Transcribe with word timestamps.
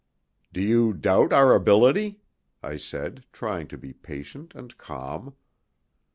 "Do 0.51 0.63
you 0.63 0.93
doubt 0.93 1.31
our 1.31 1.53
ability?" 1.53 2.21
I 2.63 2.77
said, 2.77 3.23
trying 3.31 3.67
to 3.67 3.77
be 3.77 3.93
patient 3.93 4.55
and 4.55 4.75
calm. 4.75 5.35